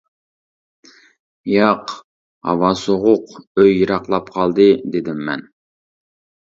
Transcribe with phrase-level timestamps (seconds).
[1.49, 1.93] -ياق،
[2.49, 5.51] ھاۋا سوغۇق ئۆي يىراقلاپ قالدى، -دېدىم مەن.